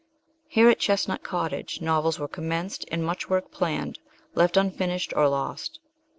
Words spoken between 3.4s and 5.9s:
planned, left unfinished, or lost.